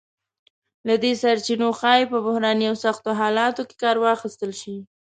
له 0.87 0.95
دې 1.03 1.11
سرچینو 1.21 1.67
ښایي 1.79 2.05
په 2.11 2.17
بحراني 2.25 2.65
او 2.71 2.75
سختو 2.85 3.09
حالتونو 3.19 3.67
کې 3.69 3.75
کار 3.83 3.95
واخیستل 3.99 4.51
شی. 4.61 4.75